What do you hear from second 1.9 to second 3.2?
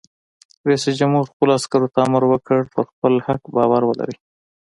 ته امر وکړ؛ پر خپل